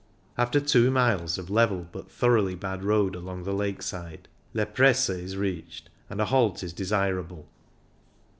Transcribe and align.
After 0.35 0.59
two 0.59 0.89
miles 0.89 1.37
of 1.37 1.51
level 1.51 1.87
but 1.91 2.09
thoroughly 2.09 2.55
bad 2.55 2.83
road 2.83 3.15
along 3.15 3.43
the 3.43 3.53
lake 3.53 3.83
side, 3.83 4.27
Le 4.51 4.65
Prese 4.65 5.11
is 5.11 5.37
reached, 5.37 5.91
and 6.09 6.19
a 6.19 6.25
halt 6.25 6.63
is 6.63 6.73
desirable. 6.73 7.47